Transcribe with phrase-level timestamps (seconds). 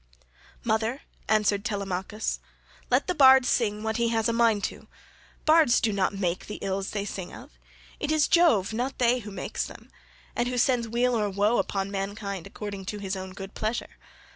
[0.01, 0.19] 9
[0.63, 2.39] "Mother," answered Telemachus,
[2.89, 4.87] "let the bard sing what he has a mind to;
[5.45, 7.51] bards do not make the ills they sing of;
[7.99, 9.91] it is Jove, not they, who makes them,
[10.35, 13.97] and who sends weal or woe upon mankind according to his own good pleasure.